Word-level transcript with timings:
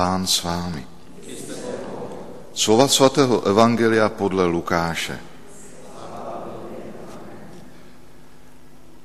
Pán 0.00 0.24
s 0.24 0.40
vámi. 0.48 0.80
Slova 2.56 2.88
svatého 2.88 3.44
Evangelia 3.44 4.08
podle 4.08 4.48
Lukáše. 4.48 5.20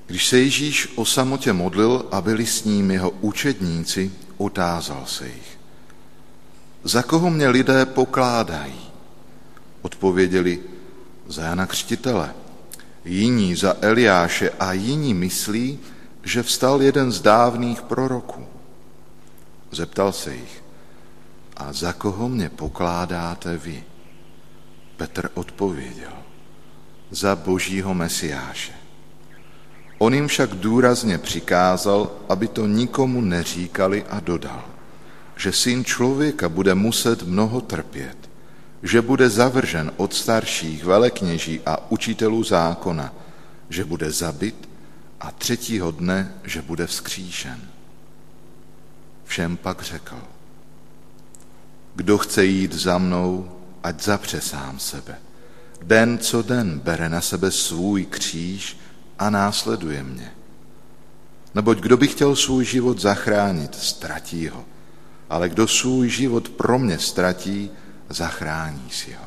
Když 0.07 0.27
se 0.27 0.39
Ježíš 0.39 0.93
o 0.95 1.05
samotě 1.05 1.53
modlil 1.53 2.05
a 2.11 2.21
byli 2.21 2.45
s 2.45 2.63
ním 2.63 2.91
jeho 2.91 3.11
učedníci, 3.11 4.11
otázal 4.37 5.03
se 5.05 5.27
jich. 5.27 5.59
Za 6.83 7.03
koho 7.03 7.29
mě 7.29 7.49
lidé 7.49 7.85
pokládají? 7.85 8.79
Odpověděli 9.81 10.59
za 11.27 11.41
Jana 11.43 11.65
Křtitele, 11.67 12.33
jiní 13.05 13.55
za 13.55 13.75
Eliáše 13.81 14.49
a 14.49 14.73
jiní 14.73 15.13
myslí, 15.13 15.79
že 16.23 16.43
vstal 16.43 16.81
jeden 16.81 17.11
z 17.11 17.21
dávných 17.21 17.81
proroků. 17.81 18.47
Zeptal 19.71 20.11
se 20.11 20.35
jich, 20.35 20.64
a 21.57 21.73
za 21.73 21.93
koho 21.93 22.29
mě 22.29 22.49
pokládáte 22.49 23.57
vy? 23.57 23.83
Petr 24.97 25.29
odpověděl, 25.33 26.13
za 27.11 27.35
božího 27.35 27.93
mesiáše. 27.93 28.73
On 29.97 30.13
jim 30.13 30.27
však 30.27 30.49
důrazně 30.49 31.17
přikázal, 31.17 32.11
aby 32.29 32.47
to 32.47 32.67
nikomu 32.67 33.21
neříkali 33.21 34.03
a 34.03 34.19
dodal, 34.19 34.65
že 35.35 35.51
syn 35.51 35.85
člověka 35.85 36.49
bude 36.49 36.75
muset 36.75 37.23
mnoho 37.23 37.61
trpět, 37.61 38.17
že 38.83 39.01
bude 39.01 39.29
zavržen 39.29 39.91
od 39.97 40.13
starších 40.13 40.85
velekněží 40.85 41.61
a 41.65 41.91
učitelů 41.91 42.43
zákona, 42.43 43.13
že 43.69 43.85
bude 43.85 44.11
zabit 44.11 44.69
a 45.19 45.31
třetího 45.31 45.91
dne, 45.91 46.33
že 46.43 46.61
bude 46.61 46.87
vzkříšen. 46.87 47.61
Všem 49.25 49.57
pak 49.57 49.81
řekl, 49.81 50.34
kdo 51.95 52.17
chce 52.17 52.45
jít 52.45 52.73
za 52.73 52.97
mnou, 52.97 53.51
ať 53.83 54.03
zapře 54.03 54.41
sám 54.41 54.79
sebe. 54.79 55.15
Den 55.83 56.17
co 56.17 56.41
den 56.41 56.79
bere 56.79 57.09
na 57.09 57.21
sebe 57.21 57.51
svůj 57.51 58.05
kříž 58.05 58.77
a 59.19 59.29
následuje 59.29 60.03
mě. 60.03 60.31
Neboť 61.55 61.77
kdo 61.77 61.97
by 61.97 62.07
chtěl 62.07 62.35
svůj 62.35 62.65
život 62.65 62.99
zachránit, 62.99 63.75
ztratí 63.75 64.47
ho. 64.47 64.65
Ale 65.29 65.49
kdo 65.49 65.67
svůj 65.67 66.09
život 66.09 66.49
pro 66.49 66.79
mě 66.79 66.99
ztratí, 66.99 67.69
zachrání 68.09 68.89
si 68.89 69.13
ho. 69.13 69.25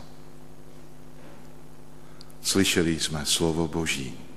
Slyšeli 2.42 3.00
jsme 3.00 3.26
slovo 3.26 3.68
Boží. 3.68 4.27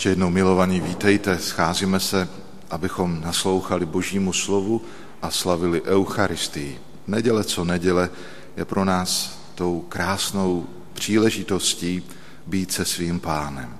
Ještě 0.00 0.08
jednou 0.08 0.30
milovaní, 0.30 0.80
vítejte, 0.80 1.38
scházíme 1.38 2.00
se, 2.00 2.28
abychom 2.70 3.20
naslouchali 3.20 3.86
Božímu 3.86 4.32
slovu 4.32 4.82
a 5.22 5.30
slavili 5.30 5.82
Eucharistii. 5.82 6.80
Neděle 7.06 7.44
co 7.44 7.64
neděle 7.64 8.10
je 8.56 8.64
pro 8.64 8.84
nás 8.84 9.38
tou 9.54 9.80
krásnou 9.88 10.66
příležitostí 10.92 12.02
být 12.46 12.72
se 12.72 12.84
svým 12.84 13.20
pánem. 13.20 13.76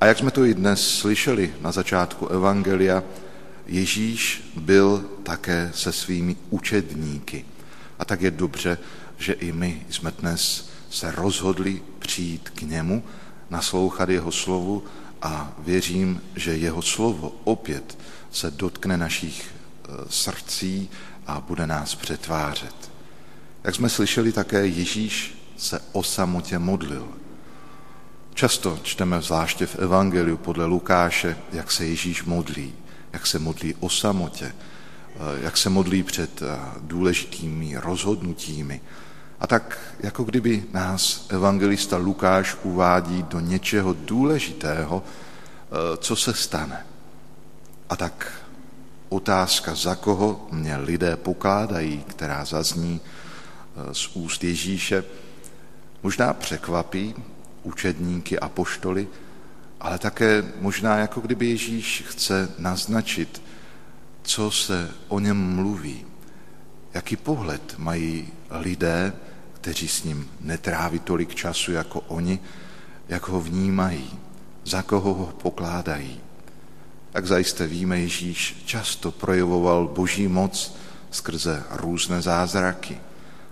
A 0.00 0.06
jak 0.06 0.18
jsme 0.18 0.30
to 0.30 0.44
i 0.44 0.54
dnes 0.54 0.98
slyšeli 0.98 1.54
na 1.60 1.72
začátku 1.72 2.26
Evangelia, 2.26 3.02
Ježíš 3.66 4.50
byl 4.56 5.04
také 5.22 5.70
se 5.74 5.92
svými 5.92 6.36
učedníky. 6.50 7.44
A 7.98 8.04
tak 8.04 8.22
je 8.22 8.30
dobře, 8.30 8.78
že 9.18 9.32
i 9.32 9.52
my 9.52 9.86
jsme 9.90 10.12
dnes 10.18 10.70
se 10.90 11.10
rozhodli 11.10 11.82
přijít 11.98 12.50
k 12.50 12.62
němu, 12.62 13.04
naslouchat 13.50 14.08
jeho 14.08 14.32
slovu 14.32 14.82
a 15.26 15.52
věřím, 15.58 16.22
že 16.36 16.56
jeho 16.56 16.82
slovo 16.82 17.32
opět 17.44 17.98
se 18.30 18.50
dotkne 18.50 18.96
našich 18.96 19.50
e, 19.50 19.88
srdcí 20.08 20.90
a 21.26 21.40
bude 21.40 21.66
nás 21.66 21.94
přetvářet. 21.94 22.90
Jak 23.64 23.74
jsme 23.74 23.88
slyšeli 23.88 24.32
také, 24.32 24.66
Ježíš 24.66 25.38
se 25.56 25.80
o 25.92 26.02
samotě 26.02 26.58
modlil. 26.58 27.08
Často 28.34 28.78
čteme 28.82 29.22
zvláště 29.22 29.66
v 29.66 29.78
Evangeliu 29.78 30.36
podle 30.36 30.64
Lukáše, 30.64 31.36
jak 31.52 31.72
se 31.72 31.84
Ježíš 31.84 32.24
modlí, 32.24 32.74
jak 33.12 33.26
se 33.26 33.38
modlí 33.38 33.74
o 33.80 33.90
samotě, 33.90 34.46
e, 34.46 34.54
jak 35.42 35.56
se 35.56 35.70
modlí 35.70 36.02
před 36.02 36.42
e, 36.42 36.46
důležitými 36.80 37.76
rozhodnutími. 37.76 38.80
A 39.40 39.46
tak, 39.46 39.78
jako 40.00 40.24
kdyby 40.24 40.64
nás 40.72 41.26
evangelista 41.28 41.96
Lukáš 41.96 42.56
uvádí 42.62 43.22
do 43.22 43.40
něčeho 43.40 43.92
důležitého, 43.92 45.02
eh, 45.04 45.96
co 45.96 46.16
se 46.16 46.34
stane. 46.34 46.86
A 47.88 47.96
tak 47.96 48.32
otázka, 49.08 49.74
za 49.74 49.94
koho 49.94 50.48
mě 50.52 50.76
lidé 50.76 51.16
pokládají, 51.16 52.04
která 52.08 52.44
zazní 52.44 53.00
eh, 53.00 53.94
z 53.94 54.16
úst 54.16 54.44
Ježíše, 54.44 55.04
možná 56.02 56.32
překvapí 56.34 57.14
učedníky 57.62 58.38
a 58.38 58.48
poštoly, 58.48 59.08
ale 59.80 59.98
také 59.98 60.44
možná 60.60 60.96
jako 60.96 61.20
kdyby 61.20 61.46
Ježíš 61.46 62.04
chce 62.06 62.48
naznačit, 62.58 63.42
co 64.22 64.50
se 64.50 64.90
o 65.08 65.20
něm 65.20 65.36
mluví, 65.54 66.04
jaký 66.94 67.16
pohled 67.16 67.74
mají 67.78 68.28
lidé, 68.50 69.12
kteří 69.66 69.88
s 69.88 70.04
ním 70.04 70.30
netráví 70.40 70.98
tolik 70.98 71.34
času 71.34 71.72
jako 71.72 72.00
oni, 72.00 72.38
jak 73.08 73.28
ho 73.28 73.40
vnímají, 73.40 74.10
za 74.64 74.82
koho 74.82 75.14
ho 75.14 75.26
pokládají. 75.26 76.20
Tak 77.12 77.26
zajisté 77.26 77.66
víme, 77.66 77.98
Ježíš 78.00 78.62
často 78.64 79.10
projevoval 79.10 79.88
boží 79.88 80.28
moc 80.28 80.76
skrze 81.10 81.62
různé 81.70 82.22
zázraky. 82.22 82.98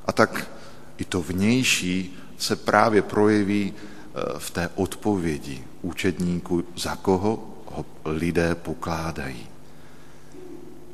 A 0.06 0.12
tak 0.12 0.50
i 0.98 1.04
to 1.04 1.22
vnější 1.22 2.16
se 2.38 2.56
právě 2.56 3.02
projeví 3.02 3.74
eh, 3.74 4.38
v 4.38 4.50
té 4.50 4.70
odpovědi 4.74 5.64
učedníku, 5.82 6.64
za 6.76 6.96
koho 6.96 7.58
ho 7.66 7.86
lidé 8.04 8.54
pokládají. 8.54 9.46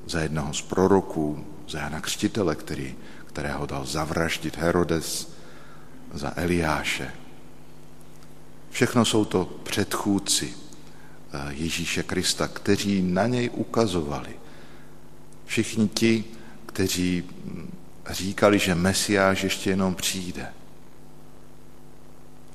Za 0.06 0.20
jednoho 0.20 0.54
z 0.54 0.62
proroků, 0.62 1.44
za 1.69 1.78
Jana 1.78 2.00
Křtitele, 2.00 2.56
který 2.56 2.94
kterého 3.40 3.66
dal 3.66 3.84
zavraždit 3.84 4.56
Herodes 4.56 5.32
za 6.12 6.32
Eliáše. 6.36 7.10
Všechno 8.70 9.04
jsou 9.04 9.24
to 9.24 9.44
předchůdci 9.44 10.54
eh, 10.54 11.52
Ježíše 11.52 12.02
Krista, 12.02 12.48
kteří 12.48 13.02
na 13.02 13.26
něj 13.26 13.50
ukazovali. 13.52 14.36
Všichni 15.46 15.88
ti, 15.88 16.24
kteří 16.66 17.24
hm, 17.44 17.70
říkali, 18.10 18.58
že 18.58 18.74
Mesiáš 18.74 19.42
ještě 19.42 19.70
jenom 19.70 19.94
přijde. 19.94 20.52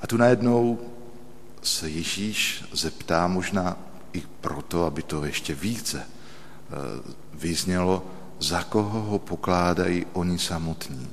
A 0.01 0.07
tu 0.07 0.17
najednou 0.17 0.79
se 1.61 1.89
Ježíš 1.89 2.63
zeptá 2.73 3.27
možná 3.27 3.77
i 4.13 4.23
proto, 4.41 4.85
aby 4.85 5.01
to 5.03 5.25
ještě 5.25 5.55
více 5.55 6.05
eh, 6.05 6.73
vyznělo, 7.33 8.05
za 8.39 8.63
koho 8.63 9.01
ho 9.01 9.19
pokládají 9.19 10.05
oni 10.13 10.39
samotní. 10.39 11.07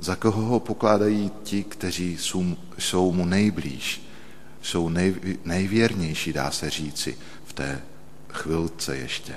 Za 0.00 0.16
koho 0.16 0.42
ho 0.42 0.60
pokládají 0.60 1.30
ti, 1.42 1.64
kteří 1.64 2.18
jsou, 2.78 3.12
mu 3.12 3.24
nejblíž, 3.24 4.02
jsou 4.62 4.88
nej, 4.88 5.14
nejvěrnější, 5.44 6.32
dá 6.32 6.50
se 6.50 6.70
říci, 6.70 7.18
v 7.44 7.52
té 7.52 7.82
chvilce 8.28 8.96
ještě, 8.96 9.34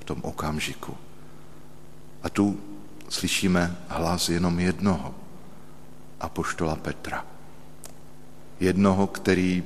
v 0.00 0.04
tom 0.04 0.20
okamžiku. 0.22 0.96
A 2.22 2.28
tu 2.28 2.60
slyšíme 3.08 3.76
hlas 3.88 4.28
jenom 4.28 4.60
jednoho, 4.60 5.14
apoštola 6.20 6.76
Petra. 6.76 7.26
Jednoho, 8.60 9.06
který, 9.06 9.64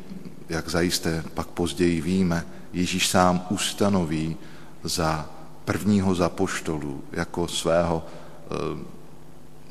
jak 0.48 0.68
zajisté 0.68 1.24
pak 1.34 1.46
později 1.46 2.00
víme, 2.00 2.46
Ježíš 2.72 3.08
sám 3.08 3.46
ustanoví 3.50 4.36
za 4.82 5.30
prvního 5.70 6.14
z 6.14 6.20
apoštolů 6.20 7.04
jako 7.12 7.48
svého 7.48 8.06
eh, 8.06 8.54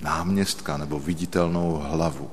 náměstka 0.02 0.78
nebo 0.78 1.00
viditelnou 1.00 1.82
hlavu. 1.84 2.32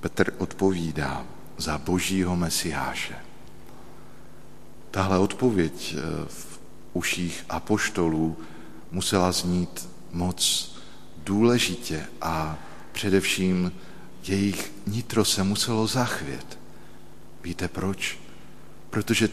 Petr 0.00 0.32
odpovídá 0.38 1.24
za 1.56 1.78
božího 1.78 2.36
mesiáše. 2.36 3.16
Tahle 4.90 5.18
odpověď 5.18 5.94
eh, 5.96 6.00
v 6.28 6.60
uších 6.92 7.44
apoštolů 7.48 8.36
musela 8.90 9.32
znít 9.32 9.88
moc 10.12 10.72
důležitě 11.24 12.06
a 12.22 12.58
především 12.92 13.72
jejich 14.22 14.72
nitro 14.86 15.24
se 15.24 15.42
muselo 15.42 15.86
zachvět. 15.86 16.58
Víte 17.42 17.68
proč? 17.68 18.18
Protože 18.90 19.28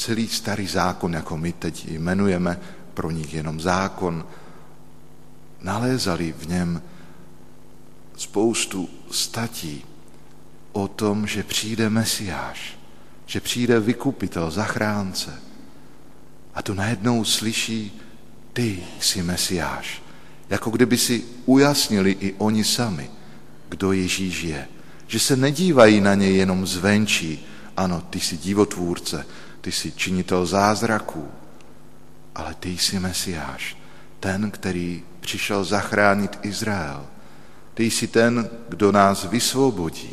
celý 0.00 0.28
starý 0.28 0.66
zákon, 0.66 1.12
jako 1.12 1.36
my 1.36 1.52
teď 1.52 1.88
jmenujeme, 1.88 2.60
pro 2.94 3.10
nich 3.10 3.34
jenom 3.34 3.60
zákon, 3.60 4.24
nalézali 5.60 6.34
v 6.38 6.48
něm 6.48 6.82
spoustu 8.16 8.88
statí, 9.10 9.84
o 10.72 10.88
tom, 10.88 11.26
že 11.26 11.42
přijde 11.42 11.90
Mesiáš, 11.90 12.78
že 13.26 13.40
přijde 13.40 13.80
vykupitel, 13.80 14.50
zachránce. 14.50 15.42
A 16.54 16.62
tu 16.62 16.74
najednou 16.74 17.24
slyší, 17.24 18.00
ty 18.52 18.84
jsi 19.00 19.22
Mesiáš. 19.22 20.02
Jako 20.50 20.70
kdyby 20.70 20.98
si 20.98 21.24
ujasnili 21.46 22.16
i 22.20 22.34
oni 22.38 22.64
sami, 22.64 23.10
kdo 23.68 23.92
Ježíš 23.92 24.42
je. 24.42 24.68
Že 25.06 25.18
se 25.20 25.36
nedívají 25.36 26.00
na 26.00 26.14
něj 26.14 26.36
jenom 26.36 26.66
zvenčí, 26.66 27.46
ano, 27.76 28.00
ty 28.10 28.20
jsi 28.20 28.36
divotvůrce, 28.36 29.26
ty 29.60 29.72
jsi 29.72 29.92
činitel 29.92 30.46
zázraků, 30.46 31.28
ale 32.34 32.54
ty 32.54 32.78
jsi 32.78 33.00
Mesiáš, 33.00 33.76
ten, 34.20 34.50
který 34.50 35.02
přišel 35.20 35.64
zachránit 35.64 36.38
Izrael. 36.42 37.06
Ty 37.74 37.84
jsi 37.84 38.06
ten, 38.06 38.50
kdo 38.68 38.92
nás 38.92 39.24
vysvobodí. 39.24 40.10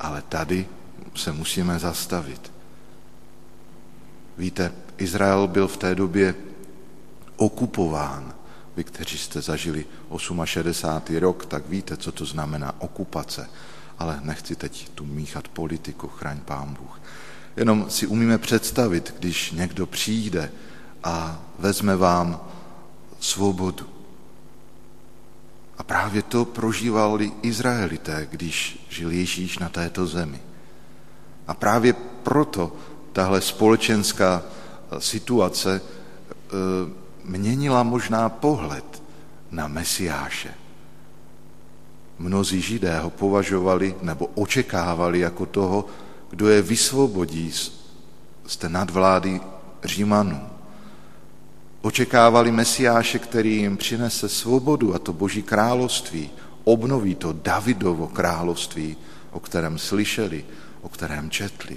Ale 0.00 0.22
tady 0.22 0.66
se 1.14 1.32
musíme 1.32 1.78
zastavit. 1.78 2.52
Víte, 4.38 4.72
Izrael 4.98 5.48
byl 5.48 5.68
v 5.68 5.76
té 5.76 5.94
době 5.94 6.34
okupován. 7.36 8.34
Vy, 8.76 8.84
kteří 8.84 9.18
jste 9.18 9.40
zažili 9.40 9.84
68. 10.44 11.16
rok, 11.18 11.46
tak 11.46 11.68
víte, 11.68 11.96
co 11.96 12.12
to 12.12 12.24
znamená 12.24 12.74
okupace. 12.78 13.48
Ale 14.02 14.18
nechci 14.22 14.56
teď 14.56 14.88
tu 14.94 15.04
míchat 15.06 15.48
politiku, 15.48 16.08
chraň 16.08 16.40
pán 16.40 16.74
Bůh. 16.74 17.00
Jenom 17.56 17.90
si 17.90 18.06
umíme 18.06 18.38
představit, 18.38 19.14
když 19.18 19.50
někdo 19.50 19.86
přijde 19.86 20.50
a 21.04 21.40
vezme 21.58 21.96
vám 21.96 22.40
svobodu. 23.20 23.86
A 25.78 25.82
právě 25.82 26.22
to 26.22 26.44
prožívali 26.44 27.32
Izraelité, 27.42 28.26
když 28.30 28.86
žil 28.90 29.10
Ježíš 29.10 29.58
na 29.58 29.68
této 29.68 30.06
zemi. 30.06 30.40
A 31.46 31.54
právě 31.54 31.92
proto 32.22 32.76
tahle 33.12 33.40
společenská 33.40 34.42
situace 34.98 35.80
eh, 35.80 36.52
měnila 37.24 37.82
možná 37.82 38.28
pohled 38.28 39.02
na 39.50 39.68
Mesiáše. 39.68 40.61
Mnozí 42.22 42.60
židé 42.60 42.98
ho 42.98 43.10
považovali 43.10 43.94
nebo 44.02 44.26
očekávali 44.34 45.18
jako 45.20 45.46
toho, 45.46 45.86
kdo 46.30 46.48
je 46.48 46.62
vysvobodí 46.62 47.52
z 48.46 48.56
té 48.56 48.68
nadvlády 48.68 49.40
Římanů. 49.84 50.40
Očekávali 51.82 52.52
Mesiáše, 52.52 53.18
který 53.18 53.56
jim 53.56 53.76
přinese 53.76 54.28
svobodu 54.28 54.94
a 54.94 54.98
to 54.98 55.12
Boží 55.12 55.42
království, 55.42 56.30
obnoví 56.64 57.14
to 57.14 57.32
Davidovo 57.32 58.06
království, 58.06 58.96
o 59.30 59.40
kterém 59.40 59.78
slyšeli, 59.78 60.44
o 60.82 60.88
kterém 60.88 61.30
četli. 61.30 61.76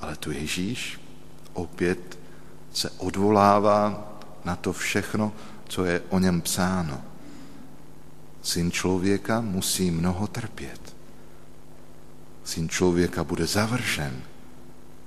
Ale 0.00 0.16
tu 0.16 0.32
Ježíš 0.32 1.00
opět 1.52 2.18
se 2.72 2.90
odvolává 2.98 4.08
na 4.44 4.56
to 4.56 4.72
všechno, 4.72 5.32
co 5.68 5.84
je 5.84 6.02
o 6.08 6.18
něm 6.18 6.40
psáno. 6.40 7.02
Syn 8.46 8.70
člověka 8.70 9.40
musí 9.40 9.90
mnoho 9.90 10.26
trpět. 10.26 10.96
Syn 12.44 12.68
člověka 12.68 13.24
bude 13.24 13.46
završen 13.46 14.22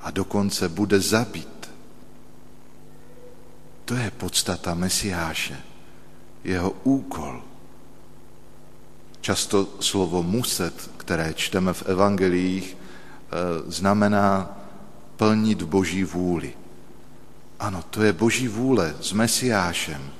a 0.01 0.11
dokonce 0.11 0.69
bude 0.69 0.99
zabit. 0.99 1.71
To 3.85 3.95
je 3.95 4.11
podstata 4.11 4.73
Mesiáše, 4.73 5.57
jeho 6.43 6.71
úkol. 6.83 7.43
Často 9.21 9.67
slovo 9.79 10.23
muset, 10.23 10.91
které 10.97 11.33
čteme 11.33 11.73
v 11.73 11.83
evangeliích, 11.85 12.77
eh, 12.77 13.71
znamená 13.71 14.57
plnit 15.15 15.63
Boží 15.63 16.03
vůli. 16.03 16.53
Ano, 17.59 17.83
to 17.89 18.03
je 18.03 18.13
Boží 18.13 18.47
vůle 18.47 18.95
s 19.01 19.11
Mesiášem, 19.11 20.18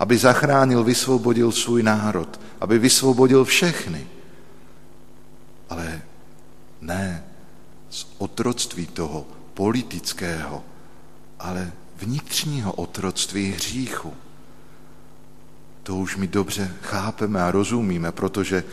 aby 0.00 0.18
zachránil, 0.18 0.84
vysvobodil 0.84 1.52
svůj 1.52 1.82
národ, 1.82 2.40
aby 2.60 2.78
vysvobodil 2.78 3.44
všechny. 3.44 4.06
Ale 5.68 6.02
ne 6.80 7.24
z 7.90 8.06
otroctví 8.18 8.86
toho 8.86 9.26
politického, 9.54 10.64
ale 11.38 11.72
vnitřního 11.96 12.72
otroctví 12.72 13.52
hříchu. 13.52 14.14
To 15.82 15.96
už 15.96 16.16
my 16.16 16.26
dobře 16.26 16.76
chápeme 16.82 17.42
a 17.42 17.50
rozumíme, 17.50 18.12
protože 18.12 18.64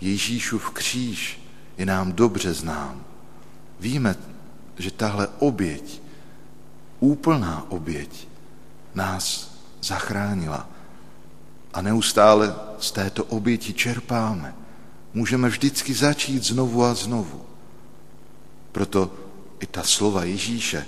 Ježíšův 0.00 0.70
kříž 0.70 1.40
je 1.78 1.86
nám 1.86 2.12
dobře 2.12 2.52
znám. 2.52 3.04
Víme, 3.80 4.16
že 4.78 4.90
tahle 4.90 5.28
oběť, 5.38 6.00
úplná 7.00 7.70
oběť, 7.70 8.28
nás 8.94 9.53
zachránila. 9.84 10.68
A 11.74 11.82
neustále 11.82 12.54
z 12.78 12.92
této 12.92 13.24
oběti 13.24 13.72
čerpáme. 13.72 14.54
Můžeme 15.14 15.48
vždycky 15.48 15.94
začít 15.94 16.44
znovu 16.44 16.84
a 16.84 16.94
znovu. 16.94 17.42
Proto 18.72 19.12
i 19.60 19.66
ta 19.66 19.82
slova 19.82 20.24
Ježíše, 20.24 20.86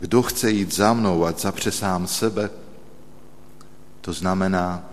kdo 0.00 0.22
chce 0.22 0.50
jít 0.50 0.74
za 0.74 0.92
mnou, 0.92 1.24
ať 1.24 1.40
zapře 1.40 1.72
sám 1.72 2.06
sebe, 2.06 2.50
to 4.00 4.12
znamená, 4.12 4.84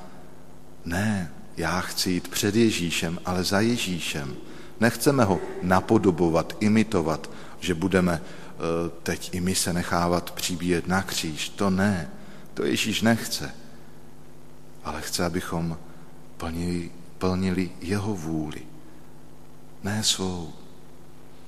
ne, 0.85 1.31
já 1.57 1.81
chci 1.81 2.11
jít 2.11 2.27
před 2.27 2.55
Ježíšem, 2.55 3.19
ale 3.25 3.43
za 3.43 3.59
Ježíšem. 3.59 4.35
Nechceme 4.79 5.23
ho 5.23 5.39
napodobovat, 5.61 6.57
imitovat, 6.59 7.29
že 7.59 7.73
budeme 7.73 8.21
eh, 8.21 8.59
teď 9.03 9.29
i 9.33 9.41
my 9.41 9.55
se 9.55 9.73
nechávat 9.73 10.31
přibíjet 10.31 10.87
na 10.87 11.01
kříž. 11.01 11.49
To 11.49 11.69
ne, 11.69 12.09
to 12.53 12.65
Ježíš 12.65 13.01
nechce. 13.01 13.55
Ale 14.83 15.01
chce, 15.01 15.25
abychom 15.25 15.77
plnili, 16.37 16.91
plnili 17.17 17.71
jeho 17.81 18.15
vůli, 18.15 18.61
ne 19.83 20.03
svou. 20.03 20.53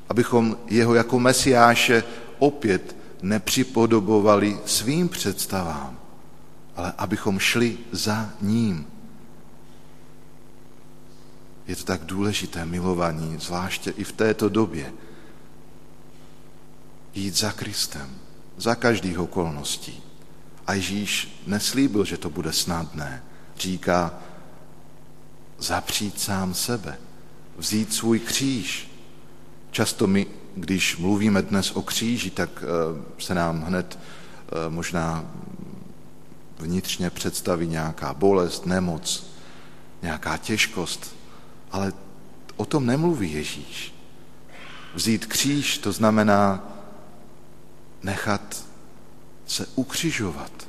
Abychom 0.09 0.57
jeho 0.67 0.95
jako 0.95 1.19
mesiáše 1.19 2.03
opět 2.39 2.95
nepřipodobovali 3.21 4.59
svým 4.65 5.09
představám, 5.09 5.99
ale 6.75 6.93
abychom 6.97 7.39
šli 7.39 7.77
za 7.91 8.29
ním. 8.41 8.87
Je 11.67 11.75
to 11.75 11.83
tak 11.83 12.05
důležité 12.05 12.65
milování, 12.65 13.37
zvláště 13.39 13.91
i 13.91 14.03
v 14.03 14.11
této 14.11 14.49
době. 14.49 14.93
Jít 17.13 17.35
za 17.35 17.51
Kristem, 17.51 18.15
za 18.57 18.75
každých 18.75 19.19
okolností. 19.19 20.04
A 20.67 20.73
Ježíš 20.73 21.41
neslíbil, 21.47 22.05
že 22.05 22.17
to 22.17 22.29
bude 22.29 22.53
snadné. 22.53 23.23
Říká, 23.57 24.13
zapřít 25.57 26.19
sám 26.19 26.53
sebe, 26.53 26.97
vzít 27.57 27.93
svůj 27.93 28.19
kříž. 28.19 28.91
Často 29.71 30.07
my, 30.07 30.27
když 30.55 30.97
mluvíme 30.97 31.41
dnes 31.41 31.71
o 31.71 31.81
kříži, 31.81 32.29
tak 32.29 32.49
eh, 32.63 33.23
se 33.23 33.33
nám 33.33 33.61
hned 33.61 33.99
eh, 33.99 34.69
možná 34.69 35.25
vnitřně 36.59 37.09
představí 37.09 37.67
nějaká 37.67 38.13
bolest, 38.13 38.65
nemoc, 38.65 39.27
nějaká 40.01 40.37
těžkost, 40.37 41.15
ale 41.71 41.93
o 42.55 42.65
tom 42.65 42.85
nemluví 42.85 43.33
Ježíš. 43.33 43.93
Vzít 44.93 45.25
kříž, 45.25 45.77
to 45.77 45.91
znamená 45.91 46.63
nechat 48.03 48.64
se 49.55 49.67
ukřižovat 49.75 50.67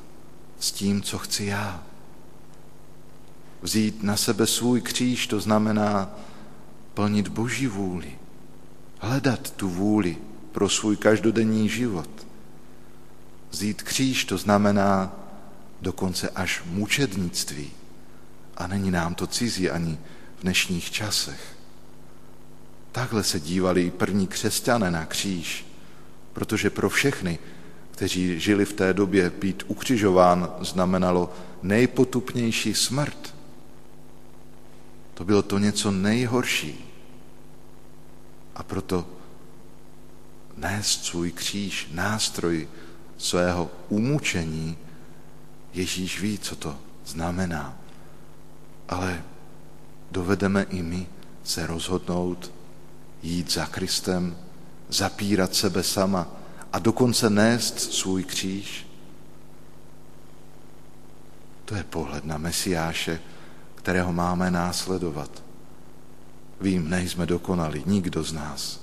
s 0.59 0.71
tím, 0.71 1.01
co 1.01 1.17
chci 1.17 1.45
já. 1.45 1.83
Vzít 3.61 4.03
na 4.03 4.17
sebe 4.17 4.47
svůj 4.47 4.81
kříž, 4.81 5.27
to 5.27 5.39
znamená 5.39 6.09
plnit 6.93 7.27
Boží 7.27 7.67
vůli, 7.67 8.15
hledat 8.99 9.51
tu 9.51 9.69
vůli 9.69 10.17
pro 10.51 10.69
svůj 10.69 10.97
každodenní 10.97 11.69
život. 11.69 12.09
Vzít 13.51 13.83
kříž, 13.83 14.25
to 14.25 14.37
znamená 14.37 15.11
dokonce 15.81 16.29
až 16.29 16.63
mučednictví. 16.65 17.71
A 18.57 18.67
není 18.67 18.91
nám 18.91 19.15
to 19.15 19.27
cizí 19.27 19.69
ani 19.69 19.97
v 20.37 20.41
dnešních 20.41 20.91
časech. 20.91 21.57
Takhle 22.91 23.23
se 23.23 23.39
dívali 23.39 23.81
i 23.81 23.91
první 23.91 24.27
křesťané 24.27 24.91
na 24.91 25.05
kříž, 25.05 25.65
protože 26.33 26.69
pro 26.69 26.89
všechny, 26.89 27.39
kteří 27.97 28.39
žili 28.39 28.65
v 28.65 28.73
té 28.73 28.93
době, 28.93 29.29
být 29.29 29.63
ukřižován 29.67 30.53
znamenalo 30.61 31.33
nejpotupnější 31.63 32.73
smrt. 32.73 33.35
To 35.13 35.25
bylo 35.25 35.41
to 35.41 35.57
něco 35.57 35.91
nejhorší. 35.91 36.85
A 38.55 38.63
proto 38.63 39.07
nést 40.57 41.05
svůj 41.05 41.31
kříž, 41.31 41.89
nástroj 41.91 42.67
svého 43.17 43.71
umučení, 43.89 44.77
Ježíš 45.73 46.21
ví, 46.21 46.37
co 46.37 46.55
to 46.55 46.77
znamená. 47.05 47.77
Ale 48.89 49.23
dovedeme 50.11 50.63
i 50.69 50.81
my 50.81 51.07
se 51.43 51.67
rozhodnout 51.67 52.51
jít 53.23 53.51
za 53.51 53.65
Kristem, 53.65 54.37
zapírat 54.89 55.55
sebe 55.55 55.83
sama 55.83 56.36
a 56.73 56.79
dokonce 56.79 57.29
nést 57.29 57.79
svůj 57.79 58.23
kříž. 58.23 58.87
To 61.65 61.75
je 61.75 61.83
pohled 61.83 62.25
na 62.25 62.37
Mesiáše, 62.37 63.19
kterého 63.75 64.13
máme 64.13 64.51
následovat. 64.51 65.43
Vím, 66.61 66.89
nejsme 66.89 67.25
dokonali, 67.25 67.83
nikdo 67.85 68.23
z 68.23 68.33
nás. 68.33 68.81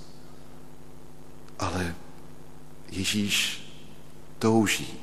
Ale 1.58 1.94
Ježíš 2.90 3.64
touží, 4.38 4.94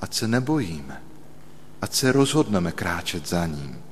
ať 0.00 0.14
se 0.14 0.28
nebojíme, 0.28 1.02
ať 1.82 1.94
se 1.94 2.12
rozhodneme 2.12 2.72
kráčet 2.72 3.28
za 3.28 3.46
ním, 3.46 3.82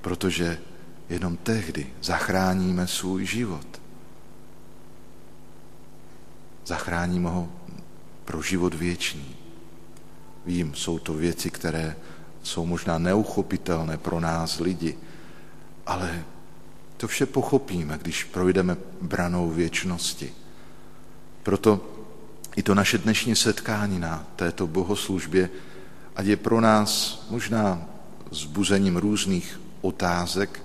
protože 0.00 0.58
jenom 1.08 1.36
tehdy 1.36 1.92
zachráníme 2.02 2.86
svůj 2.86 3.26
život. 3.26 3.79
Zachráníme 6.66 7.30
ho 7.30 7.48
pro 8.24 8.42
život 8.42 8.74
věčný. 8.74 9.36
Vím, 10.46 10.74
jsou 10.74 10.98
to 10.98 11.14
věci, 11.14 11.50
které 11.50 11.96
jsou 12.42 12.66
možná 12.66 12.98
neuchopitelné 12.98 13.96
pro 13.96 14.20
nás 14.20 14.60
lidi, 14.60 14.98
ale 15.86 16.24
to 16.96 17.08
vše 17.08 17.26
pochopíme, 17.26 17.98
když 18.02 18.24
projdeme 18.24 18.76
branou 19.00 19.50
věčnosti. 19.50 20.32
Proto 21.42 21.80
i 22.56 22.62
to 22.62 22.74
naše 22.74 22.98
dnešní 22.98 23.36
setkání 23.36 23.98
na 23.98 24.26
této 24.36 24.66
bohoslužbě, 24.66 25.50
ať 26.16 26.26
je 26.26 26.36
pro 26.36 26.60
nás 26.60 27.22
možná 27.30 27.82
zbuzením 28.30 28.96
různých 28.96 29.60
otázek, 29.80 30.62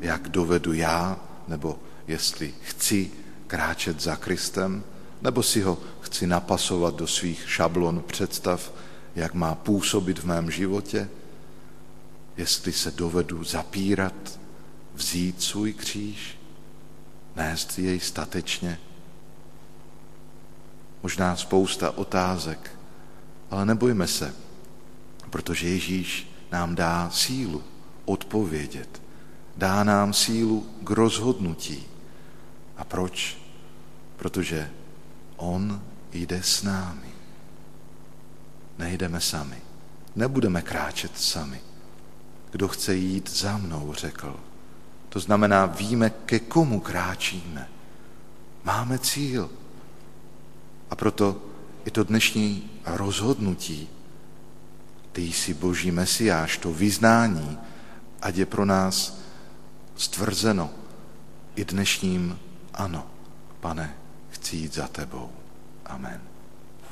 jak 0.00 0.28
dovedu 0.28 0.72
já, 0.72 1.20
nebo 1.48 1.78
jestli 2.06 2.54
chci 2.62 3.10
kráčet 3.46 4.00
za 4.00 4.16
Kristem, 4.16 4.84
nebo 5.24 5.42
si 5.42 5.60
ho 5.60 5.78
chci 6.00 6.26
napasovat 6.26 6.94
do 6.94 7.06
svých 7.06 7.50
šablon 7.50 8.02
představ, 8.06 8.72
jak 9.16 9.34
má 9.34 9.54
působit 9.54 10.18
v 10.18 10.24
mém 10.24 10.50
životě, 10.50 11.08
jestli 12.36 12.72
se 12.72 12.90
dovedu 12.90 13.44
zapírat, 13.44 14.40
vzít 14.94 15.42
svůj 15.42 15.72
kříž, 15.72 16.38
nést 17.36 17.78
jej 17.78 18.00
statečně. 18.00 18.78
Možná 21.02 21.36
spousta 21.36 21.98
otázek, 21.98 22.78
ale 23.50 23.66
nebojme 23.66 24.06
se, 24.06 24.34
protože 25.30 25.68
Ježíš 25.68 26.28
nám 26.52 26.74
dá 26.74 27.10
sílu 27.10 27.62
odpovědět. 28.04 29.02
Dá 29.56 29.84
nám 29.84 30.12
sílu 30.12 30.66
k 30.84 30.90
rozhodnutí. 30.90 31.84
A 32.76 32.84
proč? 32.84 33.38
Protože 34.16 34.70
On 35.36 35.82
jde 36.12 36.42
s 36.42 36.62
námi. 36.62 37.12
Nejdeme 38.78 39.20
sami. 39.20 39.56
Nebudeme 40.16 40.62
kráčet 40.62 41.18
sami. 41.18 41.60
Kdo 42.50 42.68
chce 42.68 42.94
jít 42.94 43.30
za 43.30 43.58
mnou, 43.58 43.94
řekl. 43.94 44.36
To 45.08 45.20
znamená, 45.20 45.66
víme, 45.66 46.10
ke 46.10 46.38
komu 46.38 46.80
kráčíme. 46.80 47.68
Máme 48.64 48.98
cíl. 48.98 49.50
A 50.90 50.96
proto 50.96 51.42
i 51.84 51.90
to 51.90 52.04
dnešní 52.04 52.70
rozhodnutí, 52.86 53.88
ty 55.12 55.22
jsi 55.22 55.54
boží 55.54 55.90
mesiáš, 55.90 56.58
to 56.58 56.72
vyznání, 56.72 57.58
ať 58.22 58.36
je 58.36 58.46
pro 58.46 58.64
nás 58.64 59.18
stvrzeno 59.96 60.70
i 61.56 61.64
dnešním 61.64 62.38
ano, 62.74 63.06
pane, 63.60 63.94
chci 64.44 64.56
jít 64.56 64.74
za 64.74 64.88
tebou. 64.88 65.30
Amen. 65.84 66.33